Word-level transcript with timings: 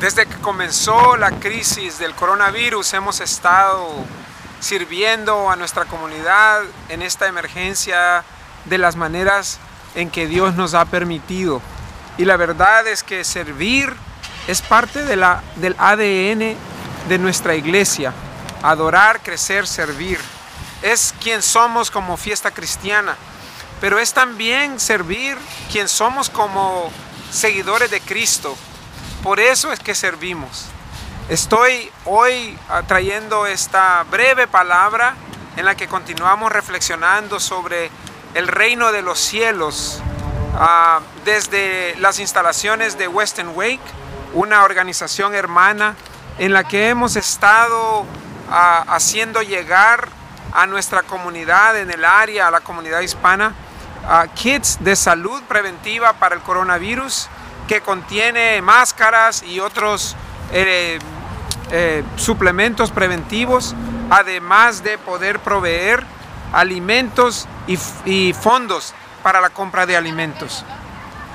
Desde 0.00 0.26
que 0.26 0.36
comenzó 0.36 1.16
la 1.16 1.32
crisis 1.32 1.98
del 1.98 2.14
coronavirus 2.14 2.94
hemos 2.94 3.20
estado 3.20 3.88
sirviendo 4.60 5.50
a 5.50 5.56
nuestra 5.56 5.86
comunidad 5.86 6.62
en 6.88 7.02
esta 7.02 7.26
emergencia 7.26 8.22
de 8.66 8.78
las 8.78 8.94
maneras 8.94 9.58
en 9.96 10.08
que 10.08 10.28
Dios 10.28 10.54
nos 10.54 10.74
ha 10.74 10.84
permitido. 10.84 11.60
Y 12.16 12.26
la 12.26 12.36
verdad 12.36 12.86
es 12.86 13.02
que 13.02 13.24
servir 13.24 13.92
es 14.46 14.62
parte 14.62 15.04
de 15.04 15.16
la, 15.16 15.42
del 15.56 15.74
ADN 15.76 16.56
de 17.08 17.18
nuestra 17.18 17.56
iglesia. 17.56 18.12
Adorar, 18.62 19.20
crecer, 19.20 19.66
servir. 19.66 20.20
Es 20.80 21.12
quien 21.20 21.42
somos 21.42 21.90
como 21.90 22.16
fiesta 22.16 22.52
cristiana, 22.52 23.16
pero 23.80 23.98
es 23.98 24.12
también 24.12 24.78
servir 24.78 25.36
quien 25.72 25.88
somos 25.88 26.30
como 26.30 26.88
seguidores 27.32 27.90
de 27.90 28.00
Cristo. 28.00 28.56
Por 29.22 29.40
eso 29.40 29.72
es 29.72 29.80
que 29.80 29.94
servimos. 29.94 30.66
Estoy 31.28 31.90
hoy 32.04 32.56
trayendo 32.86 33.46
esta 33.46 34.04
breve 34.04 34.46
palabra 34.46 35.14
en 35.56 35.64
la 35.64 35.74
que 35.74 35.88
continuamos 35.88 36.52
reflexionando 36.52 37.40
sobre 37.40 37.90
el 38.34 38.46
reino 38.46 38.92
de 38.92 39.02
los 39.02 39.18
cielos 39.18 40.00
ah, 40.54 41.00
desde 41.24 41.96
las 41.96 42.20
instalaciones 42.20 42.96
de 42.96 43.08
Western 43.08 43.50
Wake, 43.56 43.80
una 44.34 44.62
organización 44.62 45.34
hermana 45.34 45.96
en 46.38 46.52
la 46.52 46.62
que 46.62 46.88
hemos 46.88 47.16
estado 47.16 48.06
ah, 48.50 48.84
haciendo 48.88 49.42
llegar 49.42 50.08
a 50.52 50.66
nuestra 50.66 51.02
comunidad 51.02 51.76
en 51.76 51.90
el 51.90 52.04
área, 52.04 52.46
a 52.46 52.50
la 52.52 52.60
comunidad 52.60 53.00
hispana, 53.00 53.52
kits 54.34 54.78
de 54.80 54.96
salud 54.96 55.42
preventiva 55.42 56.14
para 56.14 56.34
el 56.34 56.40
coronavirus 56.40 57.28
que 57.68 57.82
contiene 57.82 58.60
máscaras 58.62 59.44
y 59.44 59.60
otros 59.60 60.16
eh, 60.52 60.98
eh, 61.70 62.02
suplementos 62.16 62.90
preventivos, 62.90 63.76
además 64.10 64.82
de 64.82 64.98
poder 64.98 65.38
proveer 65.38 66.02
alimentos 66.52 67.46
y, 67.66 68.32
fondos 68.32 68.94
para 69.22 69.40
la 69.40 69.50
compra 69.50 69.84
de 69.84 69.96
alimentos. 69.96 70.64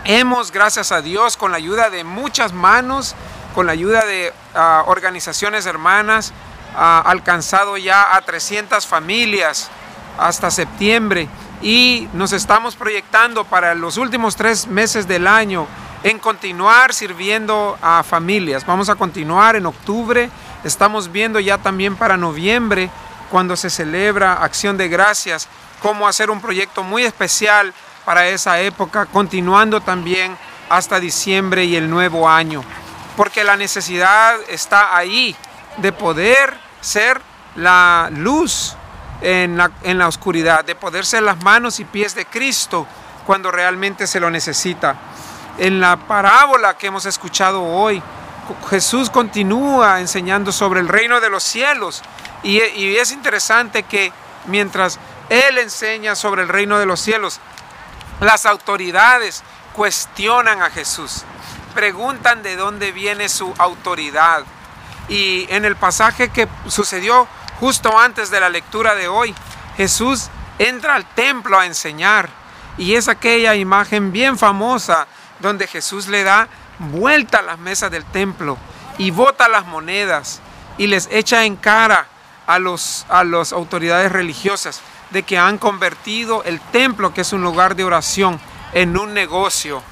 Hemos, 0.06 0.52
gracias 0.52 0.92
a 0.92 1.02
Dios, 1.02 1.38
con 1.38 1.52
la 1.52 1.58
ayuda 1.58 1.90
de 1.92 2.04
muchas 2.04 2.52
manos, 2.52 3.16
con 3.54 3.68
la 3.68 3.72
ayuda 3.72 4.04
de 4.06 4.34
ah, 4.56 4.84
organizaciones 4.88 5.68
hermanas, 5.68 6.34
ah, 6.76 7.04
alcanzado 7.06 7.78
ya 7.78 8.16
a 8.16 8.22
300 8.22 8.88
familias 8.88 9.70
hasta 10.18 10.50
septiembre 10.50 11.30
y 11.62 12.10
nos 12.14 12.34
estamos 12.34 12.76
proyectando 12.76 13.46
para 13.46 13.76
los 13.76 13.98
últimos 13.98 14.36
tres 14.36 14.68
meses 14.68 15.08
del 15.08 15.28
año 15.28 15.68
en 16.04 16.20
continuar 16.20 16.94
sirviendo 16.94 17.78
a 17.82 18.04
familias. 18.04 18.66
Vamos 18.66 18.90
a 18.90 18.96
continuar 18.96 19.56
en 19.56 19.66
octubre, 19.66 20.30
estamos 20.64 21.12
viendo 21.12 21.40
ya 21.40 21.58
también 21.58 21.96
para 21.96 22.18
noviembre, 22.18 22.90
cuando 23.32 23.56
se 23.56 23.70
celebra 23.70 24.34
Acción 24.34 24.78
de 24.78 24.90
Gracias, 24.90 25.48
cómo 25.82 26.08
hacer 26.08 26.30
un 26.30 26.42
proyecto 26.42 26.84
muy 26.84 27.04
especial 27.04 27.74
para 28.06 28.28
esa 28.28 28.60
época, 28.60 29.06
continuando 29.06 29.82
también 29.82 30.38
hasta 30.70 31.00
diciembre 31.00 31.66
y 31.66 31.76
el 31.76 31.90
nuevo 31.90 32.30
año. 32.30 32.64
Porque 33.16 33.44
la 33.44 33.56
necesidad 33.56 34.36
está 34.50 34.96
ahí 34.96 35.36
de 35.78 35.92
poder 35.92 36.54
ser 36.82 37.22
la 37.56 38.10
luz 38.12 38.76
en 39.22 39.58
la, 39.58 39.72
en 39.84 39.98
la 39.98 40.08
oscuridad, 40.08 40.66
de 40.66 40.76
poder 40.76 41.06
ser 41.06 41.24
las 41.24 41.42
manos 41.44 41.80
y 41.80 41.86
pies 41.86 42.14
de 42.16 42.26
Cristo 42.26 42.86
cuando 43.26 43.52
realmente 43.52 44.06
se 44.06 44.20
lo 44.20 44.30
necesita. 44.30 44.96
En 45.58 45.80
la 45.80 45.98
parábola 45.98 46.78
que 46.78 46.88
hemos 46.88 47.06
escuchado 47.06 47.64
hoy, 47.64 48.02
Jesús 48.70 49.10
continúa 49.10 50.00
enseñando 50.00 50.52
sobre 50.52 50.80
el 50.80 50.88
reino 50.88 51.22
de 51.22 51.30
los 51.30 51.44
cielos 51.44 52.02
y, 52.42 52.60
es 52.60 53.12
interesante 53.12 53.84
que 53.84 54.12
mientras 54.48 55.00
Él 55.30 55.60
enseña 55.60 56.16
sobre 56.16 56.42
el 56.42 56.50
reino 56.50 56.80
de 56.80 56.88
los 56.88 57.00
cielos, 57.00 57.40
las 58.20 58.46
autoridades 58.46 59.44
cuestionan 59.74 60.62
a 60.62 60.72
Jesús, 60.72 61.24
preguntan 61.76 62.42
de 62.42 62.56
dónde 62.56 62.92
viene 62.92 63.30
su 63.30 63.54
autoridad. 63.60 64.44
Y 65.08 65.46
en 65.50 65.66
el 65.66 65.76
pasaje 65.76 66.30
que 66.30 66.48
sucedió 66.68 67.28
justo 67.60 67.98
antes 68.00 68.32
de 68.32 68.40
la 68.40 68.50
lectura 68.50 68.96
de 68.96 69.08
hoy, 69.08 69.36
Jesús 69.78 70.30
entra 70.58 70.96
al 70.96 71.06
templo 71.06 71.60
a 71.60 71.66
enseñar. 71.66 72.30
Y 72.78 72.96
es 72.96 73.08
aquella 73.08 73.56
imagen 73.56 74.12
bien 74.12 74.38
famosa 74.38 75.08
donde 75.44 75.68
Jesús 75.68 76.08
le 76.08 76.24
da 76.24 76.48
vuelta 76.80 77.40
a 77.40 77.44
las 77.44 77.60
mesas 77.60 77.92
del 77.92 78.06
templo 78.06 78.58
y 78.98 79.12
bota 79.12 79.50
las 79.50 79.66
monedas 79.66 80.40
y 80.78 80.88
les 80.88 81.08
echa 81.12 81.44
en 81.44 81.58
cara 81.58 82.08
a, 82.48 82.60
los, 82.60 83.06
a 83.10 83.26
las 83.26 83.52
autoridades 83.52 84.12
religiosas 84.12 84.82
de 85.12 85.24
que 85.24 85.38
han 85.38 85.58
convertido 85.58 86.44
el 86.46 86.60
templo, 86.60 87.14
que 87.14 87.22
es 87.22 87.34
un 87.34 87.44
lugar 87.44 87.76
de 87.76 87.84
oración, 87.84 88.40
en 88.72 88.98
un 88.98 89.14
negocio. 89.14 89.84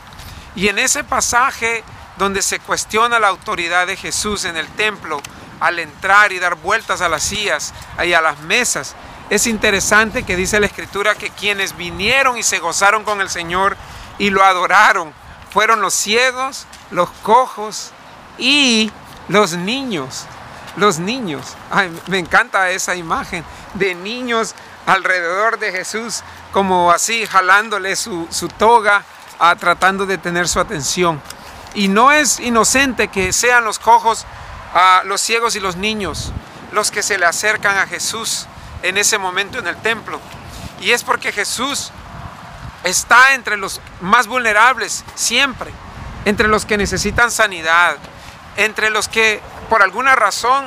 Y 0.56 0.70
en 0.70 0.80
ese 0.80 1.04
pasaje 1.04 1.84
donde 2.18 2.42
se 2.42 2.60
cuestiona 2.60 3.20
la 3.20 3.28
autoridad 3.28 3.88
de 3.88 3.98
Jesús 3.98 4.46
en 4.46 4.56
el 4.56 4.68
templo, 4.70 5.22
al 5.60 5.80
entrar 5.80 6.32
y 6.32 6.40
dar 6.40 6.56
vueltas 6.56 7.02
a 7.02 7.10
las 7.10 7.24
sillas 7.24 7.74
y 8.04 8.14
a 8.14 8.22
las 8.22 8.40
mesas, 8.40 8.96
es 9.30 9.48
interesante 9.48 10.24
que 10.24 10.38
dice 10.38 10.62
la 10.62 10.66
escritura 10.66 11.16
que 11.16 11.30
quienes 11.30 11.76
vinieron 11.76 12.38
y 12.38 12.44
se 12.44 12.60
gozaron 12.60 13.04
con 13.04 13.20
el 13.20 13.30
Señor 13.30 13.76
y 14.18 14.30
lo 14.30 14.44
adoraron 14.44 15.14
fueron 15.52 15.82
los 15.82 15.94
ciegos, 15.94 16.66
los 16.90 17.10
cojos 17.24 17.92
y 18.38 18.92
los 19.28 19.54
niños. 19.54 20.26
Los 20.78 21.00
niños. 21.00 21.58
me 22.08 22.20
encanta 22.20 22.70
esa 22.70 22.96
imagen 22.96 23.44
de 23.74 23.94
niños 23.94 24.56
alrededor 24.86 25.60
de 25.60 25.72
Jesús, 25.72 26.24
como 26.54 26.92
así 26.92 27.26
jalándole 27.26 27.96
su, 27.96 28.28
toga, 28.58 29.04
a, 29.38 29.56
tratando 29.56 30.06
de 30.06 30.18
tener 30.18 30.48
su 30.48 30.60
atención. 30.60 31.22
Y 31.74 31.88
no 31.88 32.12
es 32.12 32.40
inocente 32.40 33.10
que 33.10 33.34
sean 33.34 33.66
los 33.66 33.80
cojos, 33.80 34.26
a, 34.74 35.02
los 35.06 35.20
ciegos 35.22 35.56
y 35.56 35.60
los 35.60 35.76
niños 35.76 36.32
los 36.72 36.92
que 36.92 37.04
se 37.04 37.18
le 37.18 37.26
acercan 37.26 37.78
a 37.78 37.88
Jesús 37.88 38.48
en 38.82 38.98
ese 38.98 39.18
momento 39.18 39.60
en 39.60 39.68
el 39.68 39.76
templo. 39.78 40.20
Y 40.80 40.92
es 40.92 41.04
porque 41.04 41.32
Jesús 41.32 41.92
está 42.84 43.34
entre 43.34 43.58
los 43.58 43.82
más 44.02 44.28
vulnerables 44.28 45.04
siempre, 45.16 45.72
entre 46.26 46.48
los 46.48 46.66
que 46.66 46.78
necesitan 46.78 47.32
sanidad, 47.32 47.98
entre 48.58 48.90
los 48.90 49.08
que 49.08 49.42
por 49.70 49.82
alguna 49.82 50.16
razón 50.16 50.66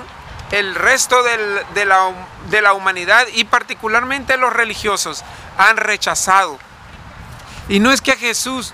el 0.50 0.74
resto 0.74 1.22
de, 1.22 1.84
la, 1.84 2.12
de 2.50 2.62
la 2.62 2.72
humanidad 2.74 3.26
y 3.32 3.44
particularmente 3.44 4.36
los 4.36 4.52
religiosos 4.52 5.24
han 5.58 5.76
rechazado. 5.76 6.58
Y 7.68 7.80
no 7.80 7.92
es 7.92 8.00
que 8.00 8.16
Jesús 8.16 8.72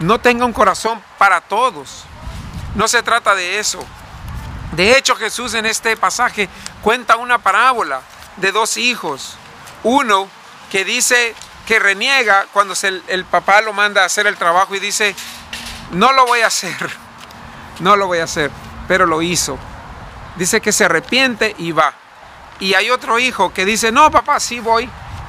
no 0.00 0.20
tenga 0.20 0.44
un 0.44 0.52
corazón 0.52 1.02
para 1.18 1.40
todos, 1.40 2.04
no 2.74 2.88
se 2.88 3.02
trata 3.02 3.34
de 3.34 3.58
eso. 3.58 3.84
De 4.72 4.98
hecho, 4.98 5.14
Jesús 5.14 5.54
en 5.54 5.66
este 5.66 5.96
pasaje 5.96 6.48
cuenta 6.82 7.16
una 7.16 7.38
parábola 7.38 8.00
de 8.36 8.50
dos 8.50 8.76
hijos. 8.76 9.36
Uno 9.84 10.28
que 10.70 10.84
dice, 10.84 11.34
que 11.66 11.78
reniega 11.78 12.46
cuando 12.52 12.74
el 13.08 13.24
papá 13.24 13.60
lo 13.60 13.72
manda 13.72 14.02
a 14.02 14.06
hacer 14.06 14.26
el 14.26 14.36
trabajo 14.36 14.74
y 14.74 14.80
dice, 14.80 15.14
no 15.92 16.12
lo 16.12 16.26
voy 16.26 16.40
a 16.40 16.48
hacer, 16.48 16.90
no 17.80 17.96
lo 17.96 18.06
voy 18.06 18.18
a 18.18 18.24
hacer, 18.24 18.50
pero 18.86 19.06
lo 19.06 19.22
hizo. 19.22 19.58
Dice 20.36 20.60
que 20.60 20.72
se 20.72 20.84
arrepiente 20.84 21.54
y 21.58 21.72
va. 21.72 21.94
Y 22.60 22.74
hay 22.74 22.90
otro 22.90 23.18
hijo 23.18 23.52
que 23.52 23.64
dice, 23.64 23.92
no 23.92 24.10
papá, 24.10 24.40
sí 24.40 24.60
voy, 24.60 24.88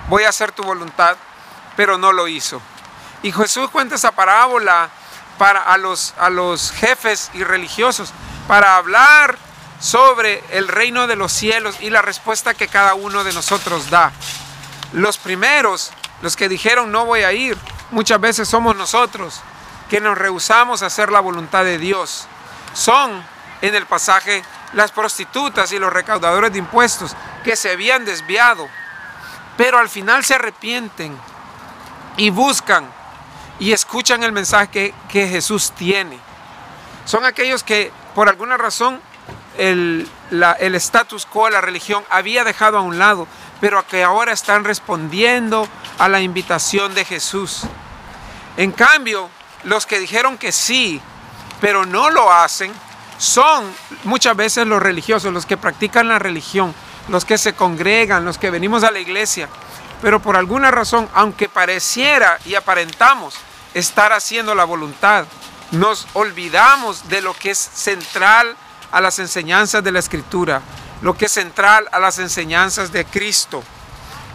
voy 0.09 0.23
a 0.23 0.29
hacer 0.29 0.51
tu 0.51 0.63
voluntad, 0.63 1.18
pero 1.75 1.97
no 1.97 2.12
lo 2.12 2.28
hizo. 2.28 2.62
Y 3.23 3.31
Jesús 3.31 3.69
cuenta 3.69 3.96
esa 3.96 4.12
parábola 4.12 4.90
para 5.38 5.61
a 5.61 5.78
los, 5.78 6.14
a 6.20 6.29
los 6.29 6.72
jefes 6.72 7.31
y 7.34 7.43
religiosos, 7.43 8.14
para 8.47 8.78
hablar 8.78 9.38
sobre 9.79 10.43
el 10.52 10.67
reino 10.67 11.08
de 11.08 11.16
los 11.16 11.31
cielos 11.31 11.78
y 11.81 11.90
la 11.90 12.02
respuesta 12.02 12.53
que 12.53 12.67
cada 12.67 12.93
uno 12.93 13.23
de 13.23 13.34
nosotros 13.34 13.90
da. 13.90 14.11
Los 14.93 15.17
primeros 15.17 15.91
los 16.22 16.35
que 16.35 16.50
dijeron 16.50 16.91
no 16.91 17.06
voy 17.06 17.23
a 17.23 17.34
ir, 17.34 17.58
muchas 17.91 18.20
veces 18.20 18.47
somos 18.47 18.76
nosotros 18.76 19.41
que 19.90 20.02
nos 20.02 20.17
rehusamos 20.17 20.82
a 20.82 20.88
hacer 20.88 21.12
la 21.12 21.20
voluntad 21.20 21.64
de 21.64 21.78
Dios. 21.78 22.28
Son 22.73 23.23
en 23.62 23.76
el 23.76 23.85
pasaje 23.85 24.44
las 24.73 24.91
prostitutas 24.91 25.72
y 25.72 25.79
los 25.79 25.94
recaudadores 25.94 26.52
de 26.52 26.59
impuestos 26.59 27.16
que 27.44 27.56
se 27.56 27.72
habían 27.72 28.06
desviado, 28.06 28.67
pero 29.58 29.78
al 29.79 29.90
final 29.90 30.23
se 30.26 30.35
arrepienten 30.35 31.17
y 32.17 32.29
buscan 32.29 32.90
y 33.59 33.72
escuchan 33.72 34.23
el 34.23 34.32
mensaje 34.32 34.94
que, 35.09 35.28
Jesús 35.28 35.72
tiene. 35.72 36.20
Son 37.06 37.23
aquellos 37.23 37.64
que 37.64 37.91
por 38.14 38.28
alguna 38.28 38.58
razón 38.58 39.00
el, 39.58 40.09
el 40.59 40.76
status 40.76 41.26
quo, 41.26 41.50
la 41.50 41.62
religión, 41.62 42.03
había 42.09 42.44
dejado 42.44 42.78
a 42.78 42.82
un 42.82 43.00
lado, 43.00 43.28
pero 43.61 43.85
que 43.87 44.03
ahora 44.03 44.34
están 44.34 44.63
respondiendo 44.63 45.67
a 45.97 46.09
la 46.09 46.22
invitación 46.22 46.93
de 46.93 47.05
Jesús. 47.05 47.61
En 48.57 48.72
cambio, 48.72 49.29
los 49.63 49.85
que 49.85 49.99
dijeron 49.99 50.37
que 50.37 50.52
sí, 50.52 51.02
pero 51.61 51.85
no 51.85 52.09
lo 52.09 52.31
hacen, 52.31 52.72
son 53.17 53.66
muchas 54.03 54.35
veces 54.35 54.67
los 54.67 54.81
religiosos, 54.81 55.34
los 55.34 55.46
que 55.46 55.57
practican 55.57 56.07
la 56.07 56.19
religión, 56.19 56.73
los 57.07 57.25
que 57.25 57.37
se 57.37 57.53
congregan, 57.53 58.25
los 58.25 58.37
que 58.37 58.49
venimos 58.49 58.84
a 58.84 58.91
la 58.91 58.99
iglesia. 58.99 59.49
Pero 60.02 60.22
por 60.22 60.35
alguna 60.35 60.72
razón, 60.72 61.09
aunque 61.13 61.47
pareciera 61.47 62.37
y 62.46 62.55
aparentamos 62.55 63.35
estar 63.73 64.13
haciendo 64.13 64.53
la 64.53 64.66
voluntad, 64.66 65.25
nos 65.72 66.07
olvidamos 66.13 67.07
de 67.09 67.22
lo 67.22 67.34
que 67.34 67.52
es 67.52 67.57
central 67.57 68.55
a 68.91 69.02
las 69.02 69.19
enseñanzas 69.19 69.84
de 69.84 69.91
la 69.91 69.99
Escritura, 69.99 70.61
lo 71.05 71.16
que 71.16 71.25
es 71.25 71.34
central 71.34 71.87
a 71.91 71.99
las 71.99 72.17
enseñanzas 72.17 72.91
de 72.91 73.05
Cristo. 73.05 73.61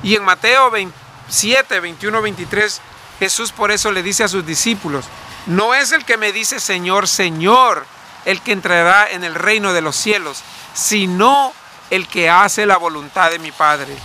Y 0.04 0.14
en 0.14 0.22
Mateo 0.22 0.70
27, 0.70 1.80
21, 1.80 2.22
23, 2.22 2.80
Jesús 3.18 3.50
por 3.50 3.72
eso 3.72 3.90
le 3.90 4.04
dice 4.04 4.22
a 4.22 4.28
sus 4.28 4.46
discípulos, 4.46 5.06
no 5.46 5.74
es 5.74 5.90
el 5.90 6.04
que 6.04 6.16
me 6.16 6.30
dice 6.30 6.60
Señor, 6.60 7.08
Señor, 7.08 7.84
el 8.24 8.40
que 8.40 8.52
entrará 8.52 9.10
en 9.10 9.24
el 9.24 9.34
reino 9.34 9.72
de 9.72 9.80
los 9.80 9.96
cielos, 9.96 10.44
sino 10.72 11.52
el 11.90 12.06
que 12.06 12.30
hace 12.30 12.66
la 12.66 12.76
voluntad 12.76 13.32
de 13.32 13.40
mi 13.40 13.50
Padre. 13.50 13.96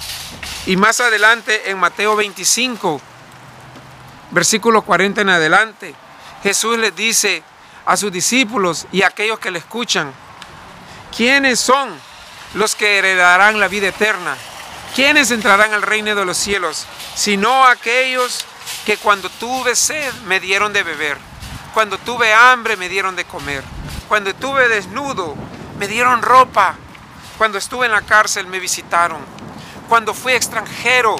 Y 0.65 0.75
más 0.75 0.99
adelante 0.99 1.69
en 1.69 1.77
Mateo 1.77 2.15
25, 2.15 2.99
versículo 4.31 4.81
40 4.81 5.21
en 5.21 5.29
adelante, 5.29 5.93
Jesús 6.41 6.79
les 6.79 6.95
dice 6.95 7.43
a 7.85 7.95
sus 7.95 8.11
discípulos 8.11 8.87
y 8.91 9.03
a 9.03 9.09
aquellos 9.09 9.37
que 9.37 9.51
le 9.51 9.59
escuchan, 9.59 10.11
¿quiénes 11.15 11.59
son 11.59 12.14
los 12.53 12.75
que 12.75 12.97
heredarán 12.97 13.59
la 13.59 13.67
vida 13.67 13.87
eterna? 13.87 14.35
¿Quiénes 14.95 15.31
entrarán 15.31 15.73
al 15.73 15.81
reino 15.81 16.15
de 16.15 16.25
los 16.25 16.37
cielos? 16.37 16.85
Sino 17.15 17.65
aquellos 17.65 18.45
que 18.85 18.97
cuando 18.97 19.29
tuve 19.29 19.75
sed 19.75 20.13
me 20.25 20.39
dieron 20.39 20.71
de 20.71 20.83
beber, 20.83 21.17
cuando 21.73 21.97
tuve 21.97 22.33
hambre 22.33 22.77
me 22.77 22.87
dieron 22.87 23.15
de 23.15 23.25
comer, 23.25 23.63
cuando 24.07 24.29
estuve 24.29 24.69
desnudo 24.69 25.35
me 25.77 25.87
dieron 25.87 26.21
ropa, 26.21 26.75
cuando 27.37 27.57
estuve 27.57 27.87
en 27.87 27.91
la 27.91 28.03
cárcel 28.03 28.47
me 28.47 28.59
visitaron, 28.59 29.19
cuando 29.89 30.13
fui 30.13 30.33
extranjero 30.33 31.17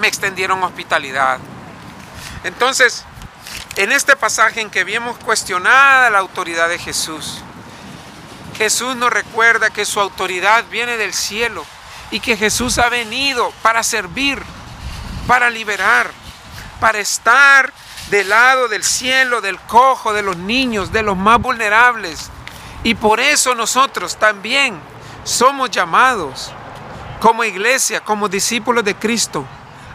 me 0.00 0.06
extendieron 0.06 0.62
hospitalidad. 0.62 1.38
Entonces, 2.44 3.04
en 3.76 3.90
este 3.90 4.14
pasaje 4.14 4.60
en 4.60 4.70
que 4.70 4.84
vimos 4.84 5.18
cuestionada 5.18 6.10
la 6.10 6.18
autoridad 6.18 6.68
de 6.68 6.78
Jesús, 6.78 7.42
Jesús 8.56 8.94
nos 8.96 9.12
recuerda 9.12 9.70
que 9.70 9.84
su 9.84 10.00
autoridad 10.00 10.64
viene 10.70 10.96
del 10.96 11.12
cielo 11.12 11.64
y 12.10 12.20
que 12.20 12.36
Jesús 12.36 12.78
ha 12.78 12.88
venido 12.88 13.52
para 13.62 13.82
servir, 13.82 14.40
para 15.26 15.50
liberar, 15.50 16.10
para 16.80 16.98
estar 17.00 17.72
del 18.10 18.28
lado 18.28 18.68
del 18.68 18.84
cielo, 18.84 19.40
del 19.40 19.58
cojo, 19.58 20.12
de 20.12 20.22
los 20.22 20.36
niños, 20.36 20.92
de 20.92 21.02
los 21.02 21.16
más 21.16 21.40
vulnerables. 21.40 22.30
Y 22.84 22.94
por 22.94 23.18
eso 23.18 23.54
nosotros 23.54 24.16
también 24.16 24.78
somos 25.24 25.70
llamados 25.70 26.52
como 27.20 27.42
iglesia, 27.42 28.00
como 28.00 28.28
discípulos 28.28 28.84
de 28.84 28.94
Cristo, 28.94 29.44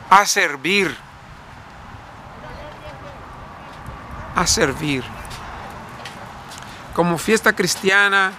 a 0.10 0.26
servir. 0.26 0.98
A 4.36 4.48
servir. 4.48 5.04
Como 6.96 7.18
fiesta 7.18 7.54
cristiana, 7.54 8.34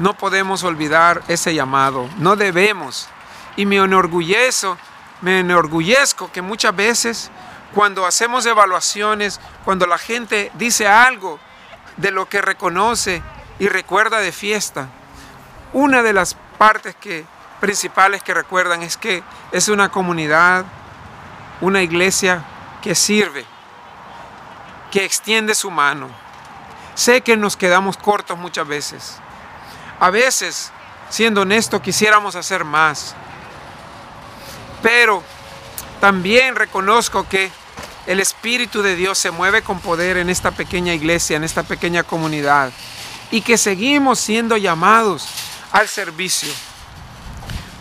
no 0.00 0.14
podemos 0.14 0.64
olvidar 0.64 1.22
ese 1.28 1.54
llamado, 1.54 2.08
no 2.16 2.34
debemos. 2.34 3.06
Y 3.56 3.66
me 3.66 3.76
enorgullezco, 3.76 4.78
me 5.20 5.40
enorgullezco 5.40 6.32
que 6.32 6.40
muchas 6.40 6.74
veces 6.74 7.30
cuando 7.74 8.06
hacemos 8.06 8.46
evaluaciones, 8.46 9.40
cuando 9.62 9.86
la 9.86 9.98
gente 9.98 10.50
dice 10.54 10.88
algo 10.88 11.38
de 11.98 12.12
lo 12.12 12.26
que 12.30 12.40
reconoce 12.40 13.22
y 13.58 13.68
recuerda 13.68 14.20
de 14.20 14.32
fiesta, 14.32 14.88
una 15.74 16.02
de 16.02 16.14
las 16.14 16.34
partes 16.56 16.96
que, 16.96 17.26
principales 17.60 18.22
que 18.22 18.32
recuerdan 18.32 18.82
es 18.82 18.96
que 18.96 19.22
es 19.52 19.68
una 19.68 19.90
comunidad, 19.90 20.64
una 21.60 21.82
iglesia 21.82 22.42
que 22.80 22.94
sirve, 22.94 23.44
que 24.90 25.04
extiende 25.04 25.54
su 25.54 25.70
mano. 25.70 26.08
Sé 26.94 27.20
que 27.20 27.36
nos 27.36 27.58
quedamos 27.58 27.98
cortos 27.98 28.38
muchas 28.38 28.66
veces. 28.66 29.20
A 30.00 30.08
veces, 30.08 30.72
siendo 31.10 31.42
honesto, 31.42 31.82
quisiéramos 31.82 32.34
hacer 32.34 32.64
más. 32.64 33.14
Pero 34.82 35.22
también 36.00 36.56
reconozco 36.56 37.28
que 37.28 37.52
el 38.06 38.18
Espíritu 38.18 38.80
de 38.80 38.96
Dios 38.96 39.18
se 39.18 39.30
mueve 39.30 39.60
con 39.60 39.78
poder 39.78 40.16
en 40.16 40.30
esta 40.30 40.52
pequeña 40.52 40.94
iglesia, 40.94 41.36
en 41.36 41.44
esta 41.44 41.64
pequeña 41.64 42.02
comunidad, 42.02 42.72
y 43.30 43.42
que 43.42 43.58
seguimos 43.58 44.18
siendo 44.18 44.56
llamados 44.56 45.28
al 45.70 45.86
servicio. 45.86 46.50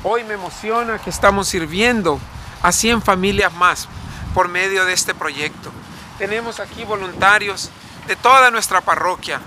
Hoy 0.04 0.26
me 0.26 0.34
emociona 0.34 1.00
que 1.00 1.10
estamos 1.10 1.48
sirviendo 1.48 2.20
a 2.62 2.74
100 2.74 3.02
familias 3.02 3.54
más 3.54 3.88
por 4.34 4.50
medio 4.50 4.84
de 4.84 4.92
este 4.92 5.16
proyecto. 5.16 5.72
Tenemos 6.18 6.60
aquí 6.60 6.84
voluntarios 6.84 7.70
de 8.08 8.18
toda 8.18 8.52
nuestra 8.52 8.82
parroquia, 8.82 9.40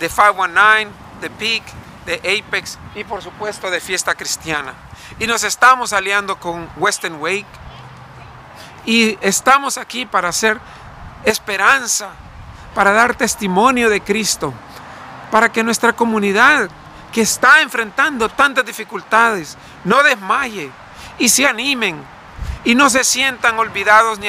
de 0.00 0.08
519, 0.08 0.90
de 1.20 1.30
PIC, 1.30 1.62
de 2.06 2.16
Apex 2.16 2.78
y 2.94 3.04
por 3.04 3.22
supuesto 3.22 3.70
de 3.70 3.80
Fiesta 3.80 4.14
Cristiana. 4.14 4.74
Y 5.18 5.26
nos 5.26 5.44
estamos 5.44 5.92
aliando 5.92 6.38
con 6.38 6.68
Western 6.76 7.20
Wake, 7.20 7.46
y 8.84 9.16
estamos 9.20 9.78
aquí 9.78 10.06
para 10.06 10.28
hacer 10.28 10.60
esperanza, 11.24 12.10
para 12.74 12.92
dar 12.92 13.14
testimonio 13.14 13.88
de 13.88 14.00
Cristo, 14.00 14.52
para 15.30 15.50
que 15.52 15.62
nuestra 15.62 15.92
comunidad 15.92 16.68
que 17.12 17.20
está 17.20 17.60
enfrentando 17.60 18.28
tantas 18.28 18.64
dificultades 18.64 19.56
no 19.84 20.02
desmaye 20.02 20.70
y 21.18 21.28
se 21.28 21.46
animen 21.46 22.02
y 22.64 22.74
no 22.74 22.90
se 22.90 23.04
sientan 23.04 23.58
olvidados 23.58 24.18
ni, 24.18 24.28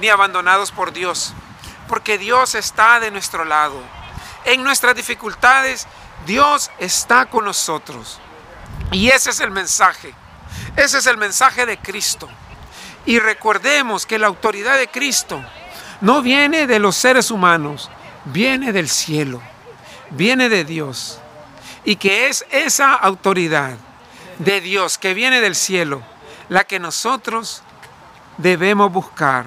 ni 0.00 0.08
abandonados 0.08 0.70
por 0.70 0.92
Dios, 0.92 1.34
porque 1.88 2.16
Dios 2.16 2.54
está 2.54 3.00
de 3.00 3.10
nuestro 3.10 3.44
lado. 3.44 3.82
En 4.44 4.62
nuestras 4.64 4.94
dificultades, 4.94 5.86
Dios 6.26 6.70
está 6.78 7.26
con 7.26 7.44
nosotros. 7.44 8.20
Y 8.92 9.08
ese 9.08 9.30
es 9.30 9.40
el 9.40 9.50
mensaje. 9.50 10.14
Ese 10.76 10.98
es 10.98 11.06
el 11.06 11.16
mensaje 11.16 11.66
de 11.66 11.78
Cristo. 11.78 12.28
Y 13.06 13.18
recordemos 13.18 14.06
que 14.06 14.18
la 14.18 14.26
autoridad 14.26 14.78
de 14.78 14.88
Cristo 14.88 15.42
no 16.00 16.22
viene 16.22 16.66
de 16.66 16.78
los 16.78 16.96
seres 16.96 17.30
humanos, 17.30 17.90
viene 18.26 18.72
del 18.72 18.88
cielo, 18.88 19.40
viene 20.10 20.48
de 20.48 20.64
Dios. 20.64 21.18
Y 21.84 21.96
que 21.96 22.28
es 22.28 22.44
esa 22.50 22.94
autoridad 22.94 23.76
de 24.38 24.60
Dios 24.60 24.98
que 24.98 25.14
viene 25.14 25.40
del 25.40 25.54
cielo 25.54 26.02
la 26.48 26.64
que 26.64 26.78
nosotros 26.78 27.62
debemos 28.38 28.92
buscar. 28.92 29.46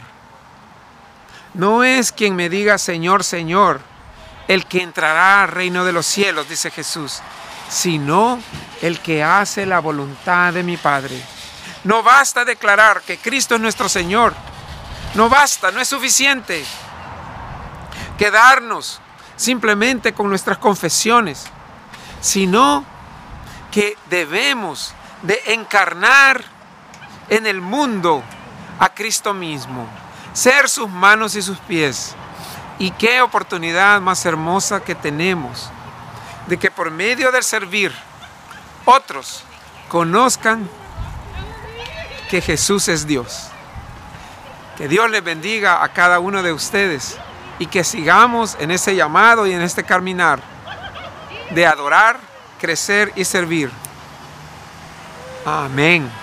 No 1.53 1.83
es 1.83 2.11
quien 2.11 2.35
me 2.35 2.49
diga 2.49 2.77
Señor, 2.77 3.23
Señor, 3.23 3.81
el 4.47 4.65
que 4.65 4.81
entrará 4.81 5.43
al 5.43 5.49
reino 5.49 5.85
de 5.85 5.93
los 5.93 6.05
cielos, 6.05 6.49
dice 6.49 6.71
Jesús, 6.71 7.21
sino 7.69 8.39
el 8.81 8.99
que 8.99 9.23
hace 9.23 9.65
la 9.65 9.79
voluntad 9.79 10.53
de 10.53 10.63
mi 10.63 10.77
Padre. 10.77 11.21
No 11.83 12.03
basta 12.03 12.45
declarar 12.45 13.01
que 13.01 13.17
Cristo 13.17 13.55
es 13.55 13.61
nuestro 13.61 13.89
Señor. 13.89 14.33
No 15.15 15.29
basta, 15.29 15.71
no 15.71 15.79
es 15.79 15.87
suficiente 15.87 16.65
quedarnos 18.17 19.01
simplemente 19.35 20.13
con 20.13 20.29
nuestras 20.29 20.57
confesiones, 20.57 21.45
sino 22.21 22.85
que 23.71 23.97
debemos 24.09 24.93
de 25.23 25.41
encarnar 25.47 26.43
en 27.29 27.47
el 27.47 27.61
mundo 27.61 28.23
a 28.79 28.93
Cristo 28.93 29.33
mismo, 29.33 29.87
ser 30.33 30.69
sus 30.69 30.89
manos 30.89 31.35
y 31.35 31.41
sus 31.41 31.57
pies. 31.59 32.15
Y 32.79 32.91
qué 32.91 33.21
oportunidad 33.21 34.01
más 34.01 34.25
hermosa 34.25 34.83
que 34.83 34.95
tenemos 34.95 35.69
de 36.47 36.57
que 36.57 36.71
por 36.71 36.91
medio 36.91 37.31
del 37.31 37.43
servir 37.43 37.93
otros 38.85 39.43
conozcan 39.87 40.67
que 42.29 42.41
Jesús 42.41 42.87
es 42.87 43.05
Dios. 43.05 43.47
Que 44.77 44.87
Dios 44.87 45.09
les 45.09 45.23
bendiga 45.23 45.83
a 45.83 45.89
cada 45.89 46.19
uno 46.19 46.41
de 46.41 46.51
ustedes 46.51 47.17
y 47.59 47.67
que 47.67 47.83
sigamos 47.83 48.57
en 48.59 48.71
ese 48.71 48.95
llamado 48.95 49.45
y 49.45 49.53
en 49.53 49.61
este 49.61 49.83
caminar 49.83 50.41
de 51.51 51.67
adorar, 51.67 52.19
crecer 52.59 53.13
y 53.15 53.23
servir. 53.23 53.69
Amén. 55.45 56.22